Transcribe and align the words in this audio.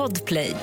Podplay. 0.00 0.54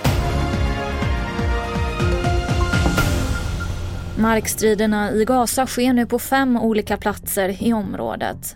Markstriderna 4.17 5.12
i 5.12 5.25
Gaza 5.25 5.67
sker 5.67 5.94
nu 5.94 6.05
på 6.05 6.20
fem 6.20 6.57
olika 6.57 6.97
platser 6.97 7.63
i 7.63 7.73
området. 7.73 8.55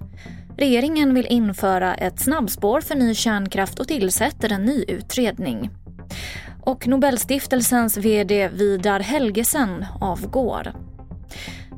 Regeringen 0.57 1.13
vill 1.13 1.25
införa 1.25 1.95
ett 1.95 2.19
snabbspår 2.19 2.81
för 2.81 2.95
ny 2.95 3.15
kärnkraft 3.15 3.79
och 3.79 3.87
tillsätter 3.87 4.51
en 4.51 4.65
ny 4.65 4.85
utredning. 4.87 5.69
Och 6.61 6.87
Nobelstiftelsens 6.87 7.97
vd 7.97 8.47
Vidar 8.47 8.99
Helgesen 8.99 9.85
avgår. 9.99 10.73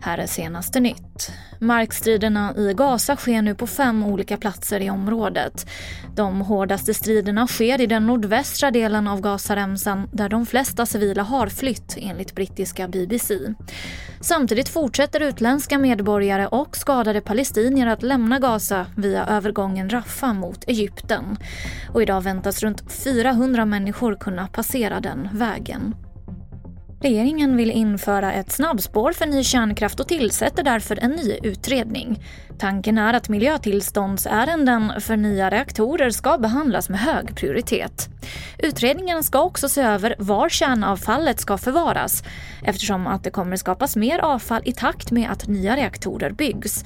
Här 0.05 0.17
är 0.17 0.27
senaste 0.27 0.79
nytt. 0.79 1.31
Markstriderna 1.59 2.53
i 2.57 2.73
Gaza 2.73 3.15
sker 3.15 3.41
nu 3.41 3.55
på 3.55 3.67
fem 3.67 4.03
olika 4.03 4.37
platser 4.37 4.79
i 4.79 4.89
området. 4.89 5.67
De 6.15 6.41
hårdaste 6.41 6.93
striderna 6.93 7.47
sker 7.47 7.81
i 7.81 7.85
den 7.85 8.07
nordvästra 8.07 8.71
delen 8.71 9.07
av 9.07 9.21
Gazaremsan 9.21 10.09
där 10.11 10.29
de 10.29 10.45
flesta 10.45 10.85
civila 10.85 11.23
har 11.23 11.47
flytt 11.47 11.97
enligt 11.97 12.35
brittiska 12.35 12.87
BBC. 12.87 13.37
Samtidigt 14.21 14.69
fortsätter 14.69 15.19
utländska 15.19 15.77
medborgare 15.77 16.47
och 16.47 16.77
skadade 16.77 17.21
palestinier 17.21 17.87
att 17.87 18.03
lämna 18.03 18.39
Gaza 18.39 18.85
via 18.95 19.25
övergången 19.25 19.89
Rafah 19.89 20.33
mot 20.33 20.63
Egypten. 20.67 21.37
Och 21.93 22.01
idag 22.01 22.21
väntas 22.21 22.63
runt 22.63 22.91
400 22.91 23.65
människor 23.65 24.15
kunna 24.15 24.47
passera 24.47 24.99
den 24.99 25.29
vägen. 25.33 25.95
Regeringen 27.03 27.57
vill 27.57 27.71
införa 27.71 28.33
ett 28.33 28.51
snabbspår 28.51 29.13
för 29.13 29.25
ny 29.25 29.43
kärnkraft 29.43 29.99
och 29.99 30.07
tillsätter 30.07 30.63
därför 30.63 30.99
en 31.01 31.11
ny 31.11 31.37
utredning. 31.43 32.23
Tanken 32.59 32.97
är 32.97 33.13
att 33.13 33.29
miljötillståndsärenden 33.29 35.01
för 35.01 35.17
nya 35.17 35.49
reaktorer 35.49 36.09
ska 36.09 36.37
behandlas 36.37 36.89
med 36.89 36.99
hög 36.99 37.35
prioritet. 37.35 38.09
Utredningen 38.59 39.23
ska 39.23 39.41
också 39.41 39.69
se 39.69 39.81
över 39.81 40.15
var 40.19 40.49
kärnavfallet 40.49 41.39
ska 41.39 41.57
förvaras 41.57 42.23
eftersom 42.63 43.07
att 43.07 43.23
det 43.23 43.31
kommer 43.31 43.55
skapas 43.55 43.95
mer 43.95 44.19
avfall 44.19 44.61
i 44.65 44.73
takt 44.73 45.11
med 45.11 45.31
att 45.31 45.47
nya 45.47 45.75
reaktorer 45.75 46.31
byggs. 46.31 46.85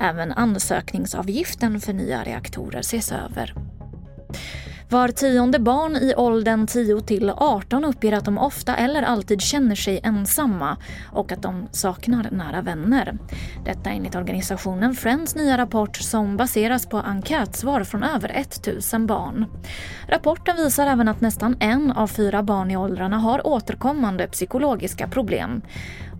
Även 0.00 0.32
ansökningsavgiften 0.32 1.80
för 1.80 1.92
nya 1.92 2.24
reaktorer 2.24 2.80
ses 2.80 3.12
över. 3.12 3.54
Var 4.90 5.08
tionde 5.08 5.58
barn 5.58 5.96
i 5.96 6.14
åldern 6.16 6.66
10 6.66 7.00
till 7.00 7.30
18 7.30 7.84
uppger 7.84 8.12
att 8.12 8.24
de 8.24 8.38
ofta 8.38 8.76
eller 8.76 9.02
alltid 9.02 9.40
känner 9.40 9.74
sig 9.74 10.00
ensamma 10.02 10.76
och 11.12 11.32
att 11.32 11.42
de 11.42 11.68
saknar 11.70 12.30
nära 12.30 12.62
vänner. 12.62 13.18
Detta 13.64 13.90
enligt 13.90 14.14
organisationen 14.14 14.94
Friends 14.94 15.34
nya 15.34 15.58
rapport 15.58 15.96
som 15.96 16.36
baseras 16.36 16.86
på 16.86 16.96
enkätsvar 16.96 17.84
från 17.84 18.02
över 18.02 18.28
1000 18.28 19.06
barn. 19.06 19.46
Rapporten 20.08 20.56
visar 20.56 20.86
även 20.86 21.08
att 21.08 21.20
nästan 21.20 21.56
en 21.60 21.92
av 21.92 22.06
fyra 22.06 22.42
barn 22.42 22.70
i 22.70 22.76
åldrarna 22.76 23.18
har 23.18 23.46
återkommande 23.46 24.26
psykologiska 24.26 25.08
problem. 25.08 25.62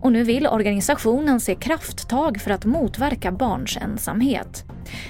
Och 0.01 0.11
nu 0.11 0.23
vill 0.23 0.47
organisationen 0.47 1.39
se 1.39 1.55
krafttag 1.55 2.41
för 2.41 2.51
att 2.51 2.65
motverka 2.65 3.31
barns 3.31 3.77
ensamhet. 3.77 4.63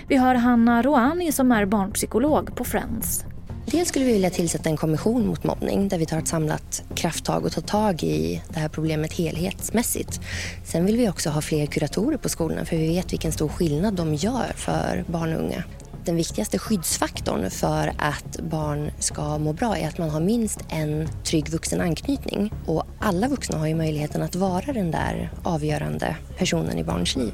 Vi 0.08 0.18
hör 0.18 0.36
Hanna 0.36 0.82
Roani 0.82 1.32
som 1.32 1.52
är 1.52 1.66
barnpsykolog 1.66 2.56
på 2.56 2.64
Friends. 2.64 3.26
Dels 3.72 3.90
skulle 3.90 4.06
vi 4.06 4.14
vilja 4.14 4.30
tillsätta 4.30 4.70
en 4.70 4.78
kommission 4.78 5.28
mot 5.28 5.44
mobbning 5.44 5.88
där 5.88 5.98
vi 5.98 6.06
tar 6.06 6.18
ett 6.18 6.28
samlat 6.28 6.84
krafttag 6.96 7.46
och 7.46 7.52
tar 7.52 7.62
tag 7.62 8.04
i 8.04 8.42
det 8.50 8.60
här 8.60 8.70
problemet 8.70 9.14
helhetsmässigt. 9.14 10.20
Sen 10.66 10.86
vill 10.86 10.98
vi 10.98 11.10
också 11.10 11.30
ha 11.30 11.42
fler 11.42 11.66
kuratorer 11.66 12.18
på 12.18 12.30
skolorna 12.30 12.66
för 12.66 12.76
vi 12.76 12.88
vet 12.88 13.14
vilken 13.14 13.32
stor 13.32 13.48
skillnad 13.48 13.94
de 13.94 14.16
gör 14.16 14.52
för 14.56 15.04
barn 15.08 15.34
och 15.34 15.40
unga. 15.40 15.64
Den 16.06 16.16
viktigaste 16.16 16.60
skyddsfaktorn 16.60 17.50
för 17.50 17.94
att 17.98 18.40
barn 18.42 18.92
ska 19.00 19.38
må 19.38 19.54
bra 19.54 19.78
är 19.78 19.88
att 19.88 19.98
man 19.98 20.10
har 20.10 20.20
minst 20.20 20.60
en 20.70 21.10
trygg 21.24 21.50
vuxen 21.50 21.82
anknytning. 21.82 22.54
Och 22.66 22.84
alla 23.00 23.28
vuxna 23.28 23.58
har 23.58 23.68
ju 23.68 23.76
möjligheten 23.76 24.22
att 24.22 24.36
vara 24.36 24.74
den 24.74 24.92
där 24.92 25.32
avgörande 25.44 26.16
personen 26.38 26.78
i 26.78 26.84
barns 26.84 27.16
liv. 27.16 27.34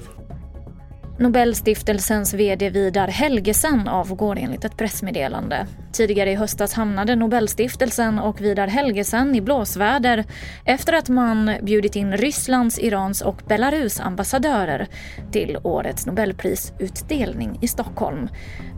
Nobelstiftelsens 1.18 2.34
vd 2.34 2.70
Vidar 2.70 3.08
Helgesen 3.08 3.88
avgår 3.88 4.38
enligt 4.40 4.66
ett 4.66 4.78
pressmeddelande. 4.78 5.68
Tidigare 5.92 6.32
i 6.32 6.36
höstas 6.36 6.74
hamnade 6.74 7.16
Nobelstiftelsen 7.16 8.20
och 8.20 8.42
Vidar 8.42 8.68
Helgesen 8.68 9.36
i 9.36 9.42
blåsväder 9.42 10.26
efter 10.66 10.94
att 10.94 11.10
man 11.10 11.52
bjudit 11.62 11.96
in 11.96 12.18
Rysslands, 12.18 12.80
Irans 12.80 13.22
och 13.22 13.42
Belarus 13.48 14.00
ambassadörer 14.00 14.88
till 15.32 15.58
årets 15.64 16.06
Nobelprisutdelning 16.06 17.58
i 17.62 17.68
Stockholm. 17.68 18.30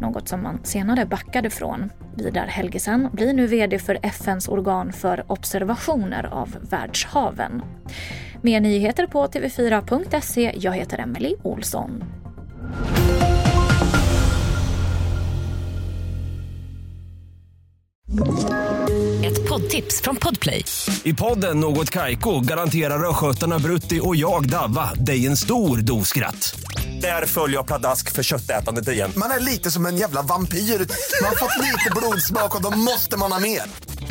Något 0.02 0.28
som 0.28 0.44
man 0.44 0.60
senare 0.64 1.06
backade 1.06 1.50
från. 1.50 1.90
Vidar 2.16 2.48
Helgesen 2.48 3.10
blir 3.12 3.34
nu 3.34 3.48
vd 3.48 3.80
för 3.80 4.00
FNs 4.02 4.48
organ 4.48 4.94
för 4.94 5.32
observationer 5.32 6.26
av 6.26 6.58
världshaven. 6.70 7.62
Mer 8.42 8.60
nyheter 8.60 9.08
på 9.08 9.28
tv4.se. 9.28 10.54
Jag 10.56 10.72
heter 10.72 11.00
Emily 11.00 11.36
Olsson. 11.44 12.04
Ett 19.26 19.50
poddtips 19.50 20.02
från 20.02 20.16
Podplay. 20.16 20.66
I 21.04 21.14
podden 21.14 21.60
Något 21.60 21.90
Kaiko 21.90 22.40
garanterar 22.40 23.10
östgötarna 23.10 23.60
Brutti 23.60 24.00
och 24.04 24.16
jag, 24.16 24.50
Davva, 24.50 24.94
dig 24.94 25.28
en 25.28 25.38
stor 25.38 25.78
dos 25.78 26.08
skratt. 26.08 26.60
Där 27.02 27.26
följer 27.26 27.58
jag 27.58 27.68
pladask 27.68 28.12
för 28.12 28.24
köttätandet 28.24 28.88
igen. 28.88 29.12
Man 29.18 29.32
är 29.32 29.40
lite 29.40 29.72
som 29.72 29.86
en 29.86 29.98
jävla 29.98 30.22
vampyr. 30.22 30.58
Man 30.58 31.30
har 31.30 31.36
fått 31.36 31.64
lite 31.64 31.92
blodsmak 31.96 32.56
och 32.56 32.62
då 32.62 32.78
måste 32.78 33.18
man 33.18 33.32
ha 33.32 33.40
mer. 33.40 33.62